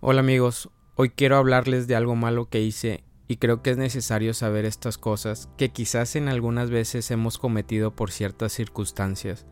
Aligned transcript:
Hola 0.00 0.20
amigos, 0.20 0.70
hoy 0.94 1.10
quiero 1.10 1.36
hablarles 1.36 1.86
de 1.86 1.96
algo 1.96 2.16
malo 2.16 2.48
que 2.48 2.62
hice 2.62 3.04
y 3.28 3.36
creo 3.36 3.60
que 3.60 3.70
es 3.70 3.76
necesario 3.76 4.32
saber 4.32 4.64
estas 4.64 4.96
cosas 4.96 5.50
que 5.58 5.68
quizás 5.68 6.16
en 6.16 6.28
algunas 6.28 6.70
veces 6.70 7.10
hemos 7.10 7.36
cometido 7.36 7.94
por 7.94 8.10
ciertas 8.10 8.54
circunstancias. 8.54 9.44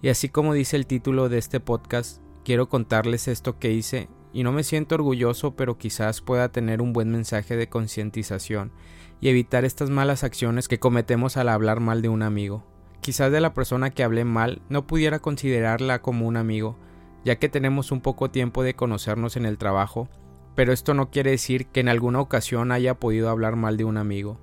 Y 0.00 0.08
así 0.08 0.30
como 0.30 0.54
dice 0.54 0.76
el 0.76 0.86
título 0.86 1.28
de 1.28 1.36
este 1.36 1.60
podcast, 1.60 2.22
quiero 2.42 2.70
contarles 2.70 3.28
esto 3.28 3.58
que 3.58 3.70
hice 3.70 4.08
y 4.32 4.44
no 4.44 4.52
me 4.52 4.64
siento 4.64 4.94
orgulloso, 4.94 5.56
pero 5.56 5.76
quizás 5.76 6.22
pueda 6.22 6.50
tener 6.50 6.80
un 6.80 6.94
buen 6.94 7.10
mensaje 7.10 7.56
de 7.56 7.68
concientización 7.68 8.72
y 9.20 9.28
evitar 9.28 9.66
estas 9.66 9.90
malas 9.90 10.24
acciones 10.24 10.68
que 10.68 10.78
cometemos 10.78 11.36
al 11.36 11.50
hablar 11.50 11.80
mal 11.80 12.00
de 12.00 12.08
un 12.08 12.22
amigo. 12.22 12.64
Quizás 13.02 13.30
de 13.30 13.42
la 13.42 13.52
persona 13.52 13.90
que 13.90 14.04
hablé 14.04 14.24
mal 14.24 14.62
no 14.70 14.86
pudiera 14.86 15.18
considerarla 15.18 16.00
como 16.00 16.26
un 16.26 16.38
amigo, 16.38 16.78
ya 17.24 17.36
que 17.36 17.48
tenemos 17.48 17.92
un 17.92 18.00
poco 18.00 18.30
tiempo 18.30 18.62
de 18.62 18.74
conocernos 18.74 19.36
en 19.36 19.46
el 19.46 19.58
trabajo, 19.58 20.08
pero 20.54 20.72
esto 20.72 20.94
no 20.94 21.10
quiere 21.10 21.30
decir 21.30 21.66
que 21.66 21.80
en 21.80 21.88
alguna 21.88 22.20
ocasión 22.20 22.72
haya 22.72 22.98
podido 22.98 23.30
hablar 23.30 23.56
mal 23.56 23.76
de 23.76 23.84
un 23.84 23.96
amigo. 23.96 24.38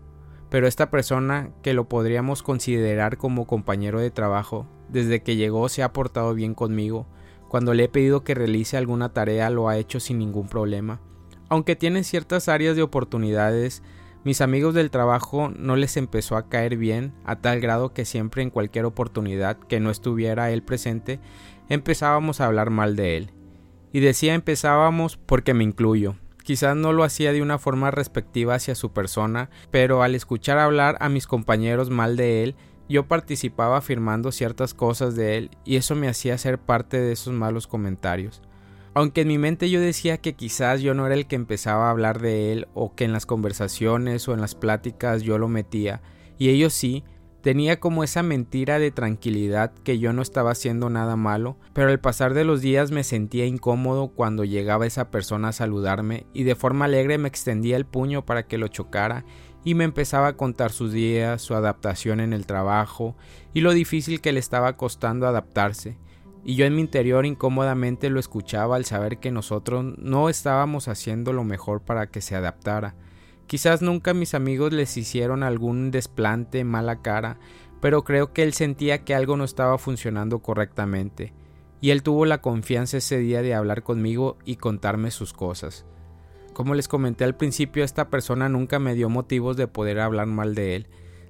Pero 0.49 0.67
esta 0.67 0.89
persona, 0.89 1.51
que 1.61 1.73
lo 1.73 1.89
podríamos 1.89 2.41
considerar 2.41 3.17
como 3.17 3.47
compañero 3.47 3.99
de 3.99 4.11
trabajo, 4.11 4.67
desde 4.89 5.21
que 5.21 5.35
llegó 5.35 5.67
se 5.69 5.83
ha 5.83 5.91
portado 5.91 6.33
bien 6.33 6.53
conmigo, 6.53 7.07
cuando 7.49 7.73
le 7.73 7.85
he 7.85 7.89
pedido 7.89 8.23
que 8.23 8.35
realice 8.35 8.77
alguna 8.77 9.13
tarea 9.13 9.49
lo 9.49 9.67
ha 9.69 9.77
hecho 9.77 9.99
sin 9.99 10.19
ningún 10.19 10.47
problema. 10.47 11.01
Aunque 11.49 11.75
tiene 11.75 12.03
ciertas 12.03 12.49
áreas 12.49 12.75
de 12.75 12.83
oportunidades, 12.83 13.83
mis 14.23 14.41
amigos 14.41 14.73
del 14.73 14.91
trabajo 14.91 15.49
no 15.55 15.75
les 15.75 15.97
empezó 15.97 16.35
a 16.35 16.49
caer 16.49 16.77
bien 16.77 17.13
a 17.25 17.37
tal 17.37 17.59
grado 17.59 17.93
que 17.93 18.05
siempre 18.05 18.41
en 18.41 18.49
cualquier 18.49 18.85
oportunidad 18.85 19.57
que 19.57 19.79
no 19.79 19.89
estuviera 19.89 20.51
él 20.51 20.63
presente 20.63 21.19
empezábamos 21.69 22.41
a 22.41 22.45
hablar 22.45 22.69
mal 22.69 22.95
de 22.95 23.17
él. 23.17 23.31
Y 23.91 23.99
decía 23.99 24.33
empezábamos 24.33 25.17
porque 25.17 25.53
me 25.53 25.63
incluyo. 25.63 26.15
Quizás 26.43 26.75
no 26.75 26.93
lo 26.93 27.03
hacía 27.03 27.33
de 27.33 27.41
una 27.41 27.57
forma 27.57 27.91
respectiva 27.91 28.55
hacia 28.55 28.75
su 28.75 28.91
persona, 28.91 29.49
pero 29.69 30.01
al 30.01 30.15
escuchar 30.15 30.57
hablar 30.57 30.97
a 31.01 31.09
mis 31.09 31.27
compañeros 31.27 31.89
mal 31.89 32.15
de 32.15 32.43
él, 32.43 32.55
yo 32.89 33.07
participaba 33.07 33.77
afirmando 33.77 34.31
ciertas 34.31 34.73
cosas 34.73 35.15
de 35.15 35.37
él 35.37 35.51
y 35.65 35.75
eso 35.75 35.95
me 35.95 36.07
hacía 36.07 36.37
ser 36.37 36.57
parte 36.57 36.99
de 36.99 37.11
esos 37.11 37.33
malos 37.33 37.67
comentarios. 37.67 38.41
Aunque 38.97 39.21
en 39.21 39.27
mi 39.27 39.37
mente 39.37 39.69
yo 39.69 39.79
decía 39.79 40.17
que 40.17 40.33
quizás 40.33 40.81
yo 40.81 40.95
no 40.95 41.05
era 41.05 41.13
el 41.13 41.27
que 41.27 41.35
empezaba 41.35 41.85
a 41.85 41.91
hablar 41.91 42.19
de 42.19 42.51
él 42.51 42.67
o 42.73 42.95
que 42.95 43.03
en 43.03 43.13
las 43.13 43.27
conversaciones 43.27 44.27
o 44.27 44.33
en 44.33 44.41
las 44.41 44.55
pláticas 44.55 45.21
yo 45.21 45.37
lo 45.37 45.47
metía, 45.47 46.01
y 46.39 46.49
ellos 46.49 46.73
sí, 46.73 47.03
Tenía 47.43 47.79
como 47.79 48.03
esa 48.03 48.23
mentira 48.23 48.79
de 48.79 48.89
tranquilidad 48.89 49.71
que 49.83 49.99
yo 49.99 50.11
no 50.11 50.21
estaba 50.23 50.51
haciendo 50.51 50.89
nada 50.89 51.15
malo, 51.15 51.55
pero 51.71 51.89
al 51.89 51.99
pasar 51.99 52.33
de 52.33 52.43
los 52.43 52.61
días 52.61 52.91
me 52.91 53.03
sentía 53.03 53.45
incómodo 53.45 54.09
cuando 54.09 54.43
llegaba 54.43 54.87
esa 54.87 55.11
persona 55.11 55.49
a 55.49 55.53
saludarme 55.53 56.25
y 56.33 56.43
de 56.43 56.55
forma 56.55 56.85
alegre 56.85 57.19
me 57.19 57.29
extendía 57.29 57.77
el 57.77 57.85
puño 57.85 58.25
para 58.25 58.47
que 58.47 58.57
lo 58.57 58.67
chocara 58.67 59.23
y 59.63 59.75
me 59.75 59.83
empezaba 59.83 60.27
a 60.27 60.35
contar 60.35 60.71
sus 60.71 60.91
días, 60.91 61.41
su 61.41 61.53
adaptación 61.53 62.19
en 62.19 62.33
el 62.33 62.47
trabajo 62.47 63.15
y 63.53 63.61
lo 63.61 63.71
difícil 63.71 64.19
que 64.19 64.33
le 64.33 64.39
estaba 64.39 64.75
costando 64.75 65.27
adaptarse. 65.27 65.99
Y 66.47 66.55
yo 66.55 66.65
en 66.65 66.73
mi 66.73 66.81
interior 66.81 67.27
incómodamente 67.27 68.09
lo 68.09 68.19
escuchaba 68.19 68.75
al 68.75 68.85
saber 68.85 69.19
que 69.19 69.29
nosotros 69.29 69.85
no 69.99 70.29
estábamos 70.29 70.87
haciendo 70.87 71.31
lo 71.31 71.43
mejor 71.43 71.81
para 71.81 72.07
que 72.07 72.21
se 72.21 72.35
adaptara 72.35 72.95
Quizás 73.47 73.81
nunca 73.81 74.13
mis 74.13 74.33
amigos 74.33 74.73
les 74.73 74.97
hicieron 74.97 75.41
algún 75.41 75.89
desplante, 75.89 76.65
mala 76.65 77.01
cara, 77.01 77.39
pero 77.79 78.03
creo 78.03 78.33
que 78.33 78.43
él 78.43 78.51
sentía 78.51 79.05
que 79.05 79.15
algo 79.15 79.37
no 79.37 79.45
estaba 79.45 79.77
funcionando 79.77 80.39
correctamente, 80.39 81.33
y 81.79 81.91
él 81.91 82.03
tuvo 82.03 82.25
la 82.25 82.41
confianza 82.41 82.97
ese 82.97 83.17
día 83.19 83.41
de 83.41 83.55
hablar 83.55 83.83
conmigo 83.83 84.37
y 84.43 84.57
contarme 84.57 85.11
sus 85.11 85.31
cosas. 85.31 85.85
Como 86.51 86.75
les 86.75 86.89
comenté 86.89 87.23
al 87.23 87.37
principio, 87.37 87.85
esta 87.85 88.09
persona 88.09 88.49
nunca 88.49 88.79
me 88.79 88.95
dio 88.95 89.09
motivos 89.09 89.55
de 89.55 89.67
poder 89.67 90.01
hablar 90.01 90.27
mal 90.27 90.53
de 90.53 90.75
él. 90.75 90.87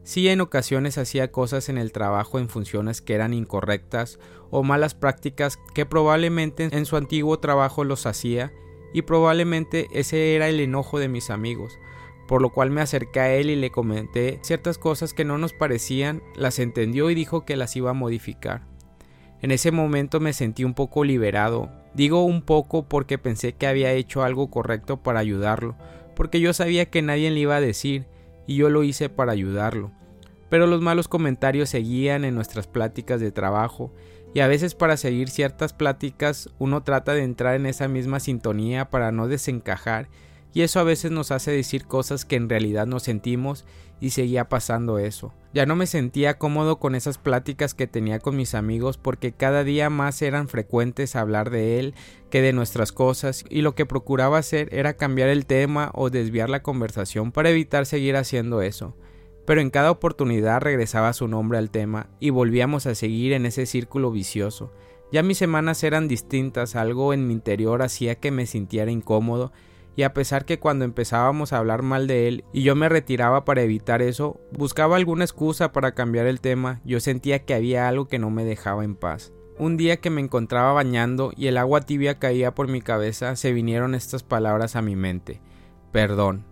Sí 0.07 0.29
en 0.29 0.40
ocasiones 0.40 0.97
hacía 0.97 1.34
cosas 1.34 1.68
en 1.68 1.78
el 1.78 1.91
trabajo 1.91 2.40
en 2.40 2.47
funciones 2.47 3.01
que 3.01 3.13
eran 3.13 3.34
incorrectas 3.34 4.19
o 4.51 4.63
malas 4.63 4.95
prácticas 4.95 5.59
que 5.73 5.85
probablemente 5.85 6.69
en 6.72 6.85
su 6.85 6.95
antiguo 6.95 7.40
trabajo 7.40 7.84
los 7.84 8.06
hacía 8.06 8.53
y 8.94 9.01
probablemente 9.01 9.90
ese 9.91 10.34
era 10.34 10.47
el 10.47 10.62
enojo 10.62 10.97
de 10.97 11.09
mis 11.09 11.29
amigos, 11.29 11.78
por 12.25 12.41
lo 12.41 12.53
cual 12.53 12.72
me 12.72 12.79
acerqué 12.79 13.19
a 13.19 13.34
él 13.34 13.50
y 13.50 13.57
le 13.57 13.69
comenté 13.69 14.40
ciertas 14.44 14.78
cosas 14.78 15.13
que 15.13 15.25
no 15.25 15.38
nos 15.38 15.51
parecían, 15.51 16.23
las 16.38 16.59
entendió 16.59 17.09
y 17.09 17.13
dijo 17.13 17.44
que 17.44 17.57
las 17.57 17.75
iba 17.75 17.90
a 17.90 17.94
modificar. 17.94 18.66
En 19.41 19.51
ese 19.51 19.72
momento 19.72 20.22
me 20.22 20.31
sentí 20.31 20.63
un 20.63 20.73
poco 20.73 21.03
liberado, 21.03 21.69
digo 21.94 22.23
un 22.23 22.44
poco 22.44 22.88
porque 22.88 23.17
pensé 23.17 23.56
que 23.56 23.67
había 23.67 23.91
hecho 23.91 24.23
algo 24.23 24.50
correcto 24.50 25.03
para 25.03 25.19
ayudarlo, 25.19 25.75
porque 26.16 26.40
yo 26.40 26.53
sabía 26.53 26.85
que 26.85 27.01
nadie 27.01 27.29
le 27.29 27.41
iba 27.41 27.57
a 27.57 27.62
decir, 27.62 28.06
y 28.47 28.56
yo 28.56 28.69
lo 28.69 28.84
hice 28.84 29.09
para 29.09 29.34
ayudarlo. 29.34 29.91
Pero 30.50 30.66
los 30.66 30.81
malos 30.81 31.08
comentarios 31.08 31.69
seguían 31.69 32.25
en 32.25 32.34
nuestras 32.34 32.66
pláticas 32.66 33.19
de 33.19 33.31
trabajo, 33.31 33.94
y 34.34 34.40
a 34.40 34.47
veces 34.47 34.75
para 34.75 34.97
seguir 34.97 35.30
ciertas 35.30 35.74
pláticas 35.74 36.50
uno 36.58 36.84
trata 36.84 37.13
de 37.13 37.24
entrar 37.24 37.56
en 37.56 37.66
esa 37.66 37.88
misma 37.88 38.19
sintonía 38.19 38.90
para 38.90 39.12
no 39.12 39.28
desencajar 39.28 40.09
y 40.53 40.62
eso 40.62 40.80
a 40.80 40.84
veces 40.84 41.12
nos 41.12 41.31
hace 41.31 41.52
decir 41.52 41.85
cosas 41.85 42.25
que 42.25 42.35
en 42.35 42.50
realidad 42.50 42.88
no 42.88 43.00
sentimos 43.00 43.66
y 44.00 44.12
seguía 44.12 44.50
pasando 44.50 45.00
eso. 45.00 45.34
Ya 45.53 45.66
no 45.66 45.75
me 45.75 45.88
sentía 45.88 46.38
cómodo 46.38 46.80
con 46.80 46.94
esas 46.94 47.18
pláticas 47.18 47.74
que 47.74 47.88
tenía 47.88 48.19
con 48.19 48.35
mis 48.35 48.53
amigos 48.53 48.97
porque 48.97 49.31
cada 49.31 49.63
día 49.63 49.90
más 49.90 50.22
eran 50.22 50.47
frecuentes 50.47 51.16
hablar 51.16 51.50
de 51.50 51.80
él 51.80 51.96
que 52.30 52.41
de 52.41 52.53
nuestras 52.53 52.91
cosas 52.91 53.44
y 53.50 53.62
lo 53.62 53.74
que 53.74 53.85
procuraba 53.85 54.38
hacer 54.38 54.69
era 54.72 54.94
cambiar 54.94 55.30
el 55.30 55.46
tema 55.46 55.91
o 55.94 56.09
desviar 56.09 56.50
la 56.50 56.62
conversación 56.62 57.31
para 57.31 57.50
evitar 57.50 57.85
seguir 57.85 58.16
haciendo 58.16 58.62
eso. 58.62 58.96
Pero 59.46 59.62
en 59.62 59.69
cada 59.69 59.91
oportunidad 59.91 60.62
regresaba 60.62 61.14
su 61.14 61.28
nombre 61.28 61.58
al 61.58 61.72
tema 61.72 62.09
y 62.19 62.29
volvíamos 62.29 62.85
a 62.85 62.96
seguir 62.96 63.34
en 63.34 63.46
ese 63.46 63.66
círculo 63.66 64.12
vicioso. 64.12 64.74
Ya 65.12 65.24
mis 65.24 65.38
semanas 65.38 65.84
eran 65.84 66.09
distintas, 66.09 66.75
algo 66.75 67.14
en 67.14 67.28
mi 67.28 67.34
interior 67.34 67.81
hacía 67.81 68.16
que 68.16 68.29
me 68.29 68.46
sintiera 68.46 68.91
incómodo 68.91 69.53
y 69.97 70.03
a 70.03 70.13
pesar 70.13 70.46
que 70.46 70.59
cuando 70.59 70.85
empezábamos 70.85 71.52
a 71.52 71.58
hablar 71.58 71.81
mal 71.81 72.06
de 72.06 72.28
él 72.28 72.46
y 72.53 72.62
yo 72.62 72.75
me 72.75 72.88
retiraba 72.88 73.46
para 73.46 73.63
evitar 73.63 74.03
eso, 74.03 74.40
buscaba 74.52 74.96
alguna 74.96 75.24
excusa 75.24 75.72
para 75.72 75.96
cambiar 75.96 76.28
el 76.28 76.40
tema, 76.40 76.81
yo 76.85 77.00
sentía 77.00 77.46
que 77.46 77.56
había 77.56 77.88
algo 77.88 78.08
que 78.08 78.19
no 78.19 78.30
me 78.30 78.46
dejaba 78.46 78.84
en 78.84 78.96
paz. 78.96 79.34
Un 79.58 79.75
día 79.75 79.97
que 79.97 80.12
me 80.12 80.22
encontraba 80.22 80.72
bañando 80.72 81.34
y 81.35 81.47
el 81.47 81.58
agua 81.58 81.81
tibia 81.81 82.19
caía 82.19 82.53
por 82.53 82.68
mi 82.68 82.80
cabeza, 82.80 83.35
se 83.35 83.53
vinieron 83.53 83.96
estas 83.96 84.22
palabras 84.22 84.75
a 84.75 84.84
mi 84.84 84.96
mente. 84.96 85.41
Perdón. 85.91 86.46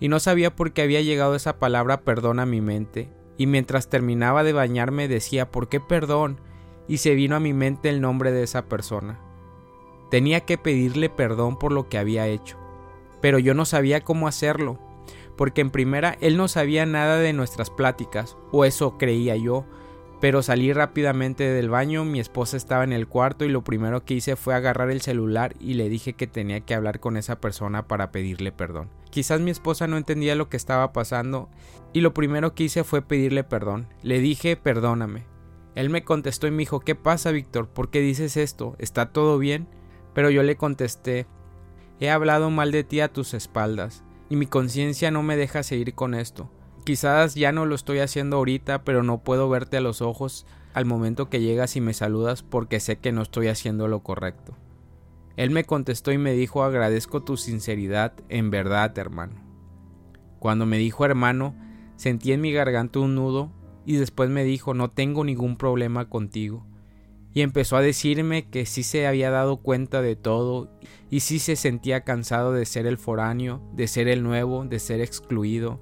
Y 0.00 0.08
no 0.08 0.18
sabía 0.18 0.56
por 0.56 0.72
qué 0.72 0.80
había 0.80 1.02
llegado 1.02 1.34
esa 1.34 1.58
palabra 1.58 2.00
perdón 2.00 2.40
a 2.40 2.46
mi 2.46 2.62
mente, 2.62 3.10
y 3.36 3.46
mientras 3.46 3.90
terminaba 3.90 4.42
de 4.42 4.54
bañarme 4.54 5.06
decía 5.06 5.50
¿por 5.50 5.68
qué 5.68 5.80
perdón? 5.80 6.40
y 6.88 6.96
se 6.96 7.14
vino 7.14 7.36
a 7.36 7.40
mi 7.40 7.52
mente 7.52 7.90
el 7.90 8.00
nombre 8.00 8.32
de 8.32 8.42
esa 8.42 8.70
persona. 8.70 9.20
Tenía 10.10 10.40
que 10.40 10.56
pedirle 10.56 11.10
perdón 11.10 11.58
por 11.58 11.72
lo 11.72 11.90
que 11.90 11.98
había 11.98 12.26
hecho 12.26 12.58
pero 13.20 13.38
yo 13.38 13.54
no 13.54 13.64
sabía 13.64 14.02
cómo 14.02 14.28
hacerlo, 14.28 14.78
porque 15.36 15.60
en 15.60 15.70
primera 15.70 16.16
él 16.20 16.36
no 16.36 16.48
sabía 16.48 16.86
nada 16.86 17.18
de 17.18 17.32
nuestras 17.32 17.70
pláticas, 17.70 18.36
o 18.52 18.64
eso 18.64 18.98
creía 18.98 19.36
yo, 19.36 19.66
pero 20.20 20.42
salí 20.42 20.70
rápidamente 20.74 21.44
del 21.44 21.70
baño, 21.70 22.04
mi 22.04 22.20
esposa 22.20 22.58
estaba 22.58 22.84
en 22.84 22.92
el 22.92 23.08
cuarto 23.08 23.46
y 23.46 23.48
lo 23.48 23.64
primero 23.64 24.04
que 24.04 24.14
hice 24.14 24.36
fue 24.36 24.54
agarrar 24.54 24.90
el 24.90 25.00
celular 25.00 25.54
y 25.58 25.74
le 25.74 25.88
dije 25.88 26.12
que 26.12 26.26
tenía 26.26 26.60
que 26.60 26.74
hablar 26.74 27.00
con 27.00 27.16
esa 27.16 27.40
persona 27.40 27.88
para 27.88 28.12
pedirle 28.12 28.52
perdón. 28.52 28.90
Quizás 29.08 29.40
mi 29.40 29.50
esposa 29.50 29.86
no 29.86 29.96
entendía 29.96 30.34
lo 30.34 30.50
que 30.50 30.58
estaba 30.58 30.92
pasando 30.92 31.48
y 31.94 32.02
lo 32.02 32.12
primero 32.12 32.54
que 32.54 32.64
hice 32.64 32.84
fue 32.84 33.00
pedirle 33.00 33.44
perdón. 33.44 33.88
Le 34.02 34.18
dije 34.18 34.56
perdóname. 34.56 35.24
Él 35.74 35.88
me 35.88 36.04
contestó 36.04 36.46
y 36.46 36.50
me 36.50 36.58
dijo 36.58 36.80
¿qué 36.80 36.94
pasa 36.94 37.30
Víctor? 37.30 37.68
¿Por 37.68 37.88
qué 37.88 38.00
dices 38.00 38.36
esto? 38.36 38.76
¿Está 38.78 39.12
todo 39.12 39.38
bien? 39.38 39.68
Pero 40.12 40.28
yo 40.28 40.42
le 40.42 40.56
contesté 40.56 41.26
He 42.00 42.10
hablado 42.10 42.50
mal 42.50 42.72
de 42.72 42.82
ti 42.82 43.00
a 43.00 43.12
tus 43.12 43.34
espaldas, 43.34 44.02
y 44.30 44.36
mi 44.36 44.46
conciencia 44.46 45.10
no 45.10 45.22
me 45.22 45.36
deja 45.36 45.62
seguir 45.62 45.94
con 45.94 46.14
esto. 46.14 46.50
Quizás 46.84 47.34
ya 47.34 47.52
no 47.52 47.66
lo 47.66 47.74
estoy 47.74 47.98
haciendo 47.98 48.38
ahorita, 48.38 48.84
pero 48.84 49.02
no 49.02 49.22
puedo 49.22 49.50
verte 49.50 49.76
a 49.76 49.82
los 49.82 50.00
ojos 50.00 50.46
al 50.72 50.86
momento 50.86 51.28
que 51.28 51.40
llegas 51.40 51.76
y 51.76 51.80
me 51.82 51.92
saludas 51.92 52.42
porque 52.42 52.80
sé 52.80 52.98
que 52.98 53.12
no 53.12 53.20
estoy 53.20 53.48
haciendo 53.48 53.86
lo 53.86 54.02
correcto. 54.02 54.56
Él 55.36 55.50
me 55.50 55.64
contestó 55.64 56.10
y 56.10 56.18
me 56.18 56.32
dijo 56.32 56.62
agradezco 56.62 57.22
tu 57.22 57.36
sinceridad, 57.36 58.14
en 58.28 58.50
verdad, 58.50 58.96
hermano. 58.98 59.34
Cuando 60.38 60.64
me 60.64 60.78
dijo 60.78 61.04
hermano, 61.04 61.54
sentí 61.96 62.32
en 62.32 62.40
mi 62.40 62.50
garganta 62.52 62.98
un 62.98 63.14
nudo 63.14 63.52
y 63.84 63.96
después 63.96 64.30
me 64.30 64.44
dijo 64.44 64.72
no 64.72 64.90
tengo 64.90 65.22
ningún 65.24 65.56
problema 65.56 66.08
contigo. 66.08 66.66
Y 67.32 67.42
empezó 67.42 67.76
a 67.76 67.82
decirme 67.82 68.48
que 68.48 68.66
sí 68.66 68.82
se 68.82 69.06
había 69.06 69.30
dado 69.30 69.58
cuenta 69.58 70.02
de 70.02 70.16
todo 70.16 70.70
y 71.10 71.20
sí 71.20 71.38
se 71.38 71.56
sentía 71.56 72.02
cansado 72.02 72.52
de 72.52 72.66
ser 72.66 72.86
el 72.86 72.98
foráneo, 72.98 73.62
de 73.72 73.86
ser 73.86 74.08
el 74.08 74.22
nuevo, 74.22 74.64
de 74.64 74.78
ser 74.78 75.00
excluido. 75.00 75.80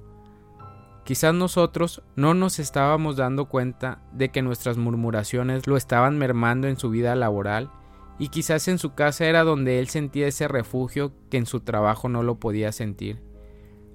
Quizás 1.05 1.33
nosotros 1.33 2.03
no 2.15 2.35
nos 2.35 2.59
estábamos 2.59 3.17
dando 3.17 3.49
cuenta 3.49 4.03
de 4.13 4.29
que 4.29 4.43
nuestras 4.43 4.77
murmuraciones 4.77 5.65
lo 5.65 5.75
estaban 5.75 6.19
mermando 6.19 6.67
en 6.67 6.77
su 6.77 6.91
vida 6.91 7.15
laboral 7.15 7.71
y 8.19 8.27
quizás 8.27 8.67
en 8.67 8.77
su 8.77 8.93
casa 8.93 9.25
era 9.25 9.43
donde 9.43 9.79
él 9.79 9.87
sentía 9.87 10.27
ese 10.27 10.47
refugio 10.47 11.13
que 11.31 11.37
en 11.37 11.47
su 11.47 11.61
trabajo 11.61 12.09
no 12.09 12.21
lo 12.21 12.39
podía 12.39 12.71
sentir. 12.71 13.23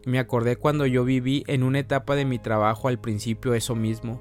Me 0.06 0.18
acordé 0.18 0.56
cuando 0.56 0.86
yo 0.86 1.04
viví 1.04 1.44
en 1.46 1.62
una 1.62 1.78
etapa 1.78 2.16
de 2.16 2.24
mi 2.24 2.38
trabajo 2.38 2.88
al 2.88 2.98
principio 2.98 3.54
eso 3.54 3.74
mismo, 3.76 4.20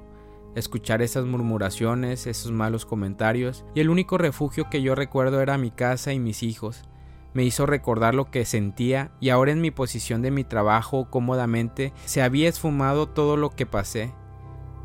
escuchar 0.54 1.02
esas 1.02 1.24
murmuraciones, 1.24 2.26
esos 2.26 2.52
malos 2.52 2.86
comentarios, 2.86 3.64
y 3.74 3.80
el 3.80 3.90
único 3.90 4.18
refugio 4.18 4.68
que 4.70 4.82
yo 4.82 4.94
recuerdo 4.94 5.40
era 5.40 5.58
mi 5.58 5.70
casa 5.70 6.12
y 6.12 6.18
mis 6.18 6.42
hijos. 6.42 6.82
Me 7.34 7.44
hizo 7.44 7.66
recordar 7.66 8.14
lo 8.14 8.30
que 8.30 8.44
sentía 8.44 9.10
y 9.20 9.30
ahora 9.30 9.50
en 9.50 9.60
mi 9.60 9.72
posición 9.72 10.22
de 10.22 10.30
mi 10.30 10.44
trabajo 10.44 11.10
cómodamente 11.10 11.92
se 12.04 12.22
había 12.22 12.48
esfumado 12.48 13.08
todo 13.08 13.36
lo 13.36 13.50
que 13.50 13.66
pasé. 13.66 14.14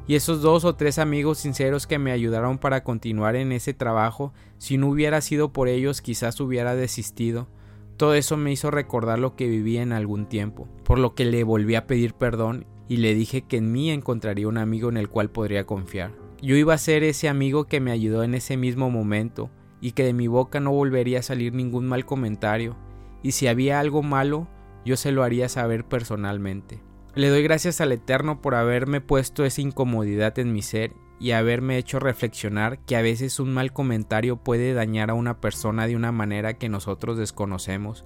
Y 0.08 0.16
esos 0.16 0.42
dos 0.42 0.66
o 0.66 0.74
tres 0.74 0.98
amigos 0.98 1.38
sinceros 1.38 1.86
que 1.86 2.00
me 2.00 2.12
ayudaron 2.12 2.58
para 2.58 2.84
continuar 2.84 3.36
en 3.36 3.52
ese 3.52 3.76
trabajo, 3.76 4.34
si 4.58 4.80
no 4.80 4.90
hubiera 4.90 5.22
sido 5.22 5.54
por 5.54 5.68
ellos 5.68 6.02
quizás 6.02 6.40
hubiera 6.40 6.74
desistido. 6.74 7.48
Todo 7.96 8.16
eso 8.16 8.36
me 8.36 8.52
hizo 8.52 8.72
recordar 8.72 9.20
lo 9.20 9.36
que 9.36 9.48
viví 9.48 9.78
en 9.78 9.92
algún 9.92 10.26
tiempo, 10.26 10.68
por 10.84 10.98
lo 10.98 11.14
que 11.14 11.26
le 11.26 11.44
volví 11.44 11.76
a 11.76 11.86
pedir 11.86 12.16
perdón 12.16 12.66
y 12.90 12.98
le 12.98 13.14
dije 13.14 13.44
que 13.44 13.58
en 13.58 13.72
mí 13.72 13.92
encontraría 13.92 14.48
un 14.48 14.58
amigo 14.58 14.90
en 14.90 14.98
el 14.98 15.08
cual 15.08 15.30
podría 15.30 15.66
confiar. 15.66 16.12
Yo 16.42 16.56
iba 16.56 16.74
a 16.74 16.80
ser 16.80 17.04
ese 17.04 17.30
amigo 17.30 17.66
que 17.66 17.80
me 17.80 17.92
ayudó 17.92 18.24
en 18.24 18.34
ese 18.34 18.58
mismo 18.58 18.90
momento 18.90 19.52
y 19.80 19.92
que 19.92 20.04
de 20.04 20.14
mi 20.14 20.28
boca 20.28 20.60
no 20.60 20.72
volvería 20.72 21.20
a 21.20 21.24
salir 21.24 21.54
ningún 21.54 21.88
mal 21.88 22.06
comentario, 22.06 22.76
y 23.22 23.32
si 23.32 23.48
había 23.48 23.80
algo 23.80 24.02
malo, 24.02 24.48
yo 24.86 24.98
se 24.98 25.12
lo 25.12 25.24
haría 25.24 25.48
saber 25.50 25.86
personalmente. 25.86 26.82
Le 27.16 27.30
doy 27.30 27.44
gracias 27.44 27.80
al 27.80 27.92
Eterno 27.92 28.42
por 28.42 28.56
haberme 28.56 29.02
puesto 29.02 29.46
esa 29.46 29.62
incomodidad 29.62 30.38
en 30.40 30.52
mi 30.52 30.62
ser 30.62 30.94
y 31.20 31.32
haberme 31.32 31.78
hecho 31.78 32.00
reflexionar 32.00 32.80
que 32.80 32.96
a 32.96 33.02
veces 33.02 33.40
un 33.40 33.54
mal 33.54 33.74
comentario 33.74 34.38
puede 34.38 34.74
dañar 34.74 35.10
a 35.10 35.16
una 35.16 35.42
persona 35.42 35.86
de 35.86 35.96
una 35.96 36.12
manera 36.12 36.58
que 36.58 36.70
nosotros 36.70 37.18
desconocemos, 37.18 38.06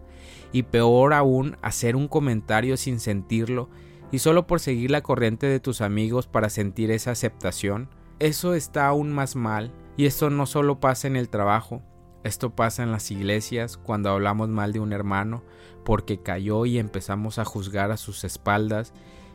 y 0.51 0.63
peor 0.63 1.13
aún 1.13 1.57
hacer 1.61 1.95
un 1.95 2.07
comentario 2.07 2.75
sin 2.75 2.99
sentirlo 2.99 3.69
y 4.13 4.19
solo 4.19 4.45
por 4.45 4.59
seguir 4.59 4.91
la 4.91 5.01
corriente 5.01 5.47
de 5.47 5.59
tus 5.59 5.81
amigos 5.81 6.27
para 6.27 6.51
sentir 6.51 6.91
esa 6.91 7.09
aceptación, 7.09 7.89
eso 8.19 8.53
está 8.53 8.85
aún 8.85 9.11
más 9.11 9.35
mal, 9.35 9.71
y 9.97 10.05
esto 10.05 10.29
no 10.29 10.45
solo 10.45 10.79
pasa 10.79 11.07
en 11.07 11.15
el 11.15 11.29
trabajo, 11.29 11.81
esto 12.23 12.51
pasa 12.51 12.83
en 12.83 12.91
las 12.91 13.09
iglesias 13.09 13.75
cuando 13.75 14.11
hablamos 14.11 14.49
mal 14.49 14.71
de 14.71 14.79
un 14.79 14.93
hermano 14.93 15.43
porque 15.83 16.21
cayó 16.21 16.67
y 16.67 16.77
empezamos 16.77 17.39
a 17.39 17.43
juzgar 17.43 17.89
a 17.89 17.97
sus 17.97 18.23
espaldas 18.23 18.93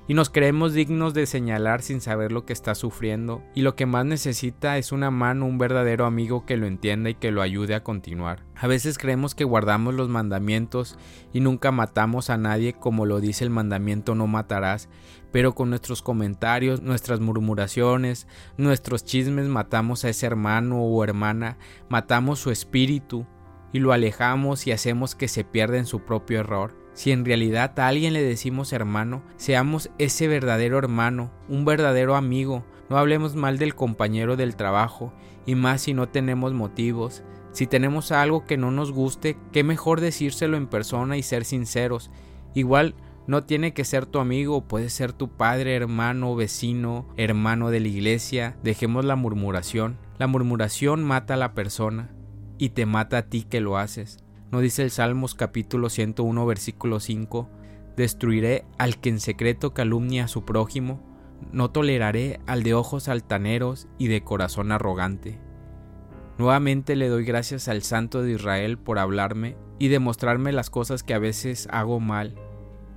y 0.08 0.14
nos 0.14 0.30
creemos 0.30 0.72
dignos 0.72 1.12
de 1.12 1.26
señalar 1.26 1.82
sin 1.82 2.00
saber 2.00 2.32
lo 2.32 2.46
que 2.46 2.54
está 2.54 2.74
sufriendo 2.74 3.42
y 3.54 3.60
lo 3.60 3.76
que 3.76 3.84
más 3.84 4.06
necesita 4.06 4.78
es 4.78 4.90
una 4.90 5.10
mano, 5.10 5.44
un 5.44 5.58
verdadero 5.58 6.06
amigo 6.06 6.46
que 6.46 6.56
lo 6.56 6.66
entienda 6.66 7.10
y 7.10 7.14
que 7.14 7.30
lo 7.30 7.42
ayude 7.42 7.74
a 7.74 7.84
continuar. 7.84 8.42
A 8.56 8.66
veces 8.66 8.96
creemos 8.96 9.34
que 9.34 9.44
guardamos 9.44 9.94
los 9.94 10.08
mandamientos 10.08 10.98
y 11.34 11.40
nunca 11.40 11.72
matamos 11.72 12.30
a 12.30 12.38
nadie 12.38 12.72
como 12.72 13.04
lo 13.04 13.20
dice 13.20 13.44
el 13.44 13.50
mandamiento 13.50 14.14
no 14.14 14.26
matarás, 14.26 14.88
pero 15.30 15.54
con 15.54 15.68
nuestros 15.68 16.00
comentarios, 16.00 16.80
nuestras 16.80 17.20
murmuraciones, 17.20 18.26
nuestros 18.56 19.04
chismes 19.04 19.46
matamos 19.46 20.06
a 20.06 20.08
ese 20.08 20.24
hermano 20.24 20.82
o 20.82 21.04
hermana, 21.04 21.58
matamos 21.90 22.38
su 22.38 22.50
espíritu 22.50 23.26
y 23.74 23.80
lo 23.80 23.92
alejamos 23.92 24.66
y 24.66 24.72
hacemos 24.72 25.14
que 25.14 25.28
se 25.28 25.44
pierda 25.44 25.76
en 25.76 25.84
su 25.84 26.00
propio 26.00 26.40
error. 26.40 26.87
Si 26.98 27.12
en 27.12 27.24
realidad 27.24 27.78
a 27.78 27.86
alguien 27.86 28.12
le 28.12 28.24
decimos 28.24 28.72
hermano, 28.72 29.22
seamos 29.36 29.88
ese 29.98 30.26
verdadero 30.26 30.78
hermano, 30.78 31.30
un 31.48 31.64
verdadero 31.64 32.16
amigo, 32.16 32.64
no 32.90 32.98
hablemos 32.98 33.36
mal 33.36 33.56
del 33.56 33.76
compañero 33.76 34.34
del 34.34 34.56
trabajo, 34.56 35.12
y 35.46 35.54
más 35.54 35.82
si 35.82 35.94
no 35.94 36.08
tenemos 36.08 36.54
motivos. 36.54 37.22
Si 37.52 37.68
tenemos 37.68 38.10
algo 38.10 38.46
que 38.46 38.56
no 38.56 38.72
nos 38.72 38.90
guste, 38.90 39.36
qué 39.52 39.62
mejor 39.62 40.00
decírselo 40.00 40.56
en 40.56 40.66
persona 40.66 41.16
y 41.16 41.22
ser 41.22 41.44
sinceros. 41.44 42.10
Igual 42.52 42.96
no 43.28 43.44
tiene 43.44 43.72
que 43.72 43.84
ser 43.84 44.04
tu 44.04 44.18
amigo, 44.18 44.66
puede 44.66 44.90
ser 44.90 45.12
tu 45.12 45.28
padre, 45.28 45.76
hermano, 45.76 46.34
vecino, 46.34 47.06
hermano 47.16 47.70
de 47.70 47.78
la 47.78 47.86
iglesia. 47.86 48.56
Dejemos 48.64 49.04
la 49.04 49.14
murmuración. 49.14 49.98
La 50.18 50.26
murmuración 50.26 51.04
mata 51.04 51.34
a 51.34 51.36
la 51.36 51.54
persona 51.54 52.10
y 52.58 52.70
te 52.70 52.86
mata 52.86 53.18
a 53.18 53.22
ti 53.22 53.44
que 53.44 53.60
lo 53.60 53.78
haces. 53.78 54.18
¿No 54.50 54.60
dice 54.60 54.82
el 54.82 54.90
Salmos 54.90 55.34
capítulo 55.34 55.90
101 55.90 56.46
versículo 56.46 57.00
5? 57.00 57.50
Destruiré 57.98 58.64
al 58.78 58.98
que 58.98 59.10
en 59.10 59.20
secreto 59.20 59.74
calumnia 59.74 60.24
a 60.24 60.28
su 60.28 60.46
prójimo, 60.46 61.02
no 61.52 61.70
toleraré 61.70 62.40
al 62.46 62.62
de 62.62 62.72
ojos 62.72 63.08
altaneros 63.08 63.88
y 63.98 64.06
de 64.06 64.24
corazón 64.24 64.72
arrogante. 64.72 65.38
Nuevamente 66.38 66.96
le 66.96 67.08
doy 67.08 67.24
gracias 67.24 67.68
al 67.68 67.82
Santo 67.82 68.22
de 68.22 68.32
Israel 68.32 68.78
por 68.78 68.98
hablarme 68.98 69.58
y 69.78 69.88
demostrarme 69.88 70.52
las 70.52 70.70
cosas 70.70 71.02
que 71.02 71.12
a 71.12 71.18
veces 71.18 71.68
hago 71.70 72.00
mal, 72.00 72.34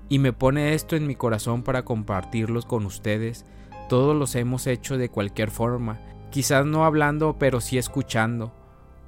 y 0.08 0.20
me 0.20 0.32
pone 0.32 0.74
esto 0.74 0.96
en 0.96 1.06
mi 1.06 1.16
corazón 1.16 1.64
para 1.64 1.84
compartirlos 1.84 2.66
con 2.66 2.86
ustedes. 2.86 3.46
Todos 3.90 4.16
los 4.16 4.36
hemos 4.36 4.68
hecho 4.68 4.98
de 4.98 5.10
cualquier 5.10 5.52
forma, 5.52 6.00
quizás 6.30 6.66
no 6.66 6.86
hablando, 6.86 7.38
pero 7.38 7.60
sí 7.60 7.78
escuchando. 7.78 8.54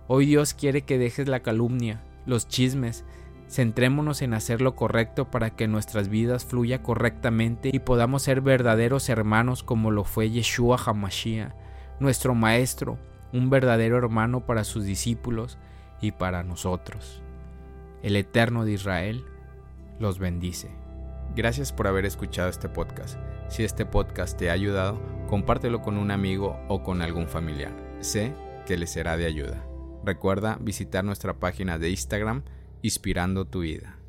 Hoy 0.07 0.25
Dios 0.25 0.54
quiere 0.54 0.81
que 0.81 0.98
dejes 0.98 1.30
la 1.30 1.42
calumnia, 1.42 2.04
los 2.25 2.48
chismes. 2.48 3.06
Centrémonos 3.50 4.22
en 4.22 4.34
hacer 4.34 4.62
lo 4.62 4.75
correcto 4.75 5.30
para 5.30 5.52
que 5.52 5.68
nuestras 5.68 6.10
vidas 6.10 6.46
fluya 6.46 6.81
correctamente 6.81 7.70
y 7.72 7.80
podamos 7.80 8.24
ser 8.24 8.42
verdaderos 8.42 9.10
hermanos 9.10 9.64
como 9.64 9.92
lo 9.92 10.04
fue 10.06 10.30
Yeshua 10.31 10.78
Hamashiach, 10.84 11.54
nuestro 12.00 12.34
Maestro, 12.36 12.98
un 13.31 13.50
verdadero 13.50 13.98
hermano 13.98 14.46
para 14.46 14.64
sus 14.64 14.86
discípulos 14.86 15.58
y 16.02 16.12
para 16.12 16.44
nosotros. 16.44 17.22
El 18.02 18.16
Eterno 18.16 18.66
de 18.66 18.74
Israel 18.74 19.25
los 20.00 20.20
bendice. 20.20 20.72
Gracias 21.36 21.72
por 21.72 21.88
haber 21.88 22.06
escuchado 22.06 22.50
este 22.50 22.70
podcast. 22.70 23.18
Si 23.50 23.63
este 23.63 23.86
podcast 23.86 24.38
te 24.38 24.50
ha 24.50 24.53
ayudado, 24.53 25.01
compártelo 25.27 25.82
con 25.82 25.98
un 25.98 26.12
amigo 26.12 26.60
o 26.68 26.84
con 26.84 27.01
algún 27.01 27.27
familiar. 27.27 27.72
Sé 28.01 28.34
que 28.65 28.77
le 28.77 28.88
será 28.88 29.18
de 29.18 29.25
ayuda. 29.25 29.73
Recuerda 30.03 30.57
visitar 30.60 31.03
nuestra 31.03 31.33
página 31.33 31.77
de 31.79 31.89
Instagram 31.89 32.43
Inspirando 32.81 33.45
tu 33.45 33.62
vida. 33.62 34.02